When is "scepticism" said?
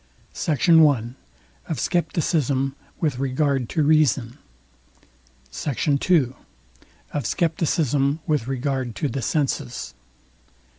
1.79-2.73, 7.27-8.19